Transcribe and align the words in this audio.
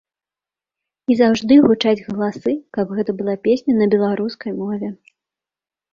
І 1.11 1.17
заўжды 1.19 1.57
гучаць 1.67 2.05
галасы, 2.09 2.51
каб 2.77 2.97
гэта 3.01 3.11
была 3.23 3.35
песня 3.49 3.73
на 3.79 3.85
беларускай 3.95 4.51
мове. 4.63 4.89